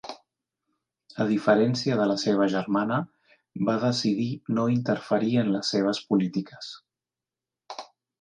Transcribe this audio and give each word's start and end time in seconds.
A 1.23 1.25
diferència 1.31 1.97
de 1.99 2.07
la 2.11 2.15
seva 2.21 2.47
germana, 2.53 2.97
va 3.67 3.75
decidir 3.83 4.29
no 4.59 4.65
interferir 4.77 5.33
en 5.43 5.53
les 5.57 5.71
seves 5.77 6.01
polítiques. 6.13 6.71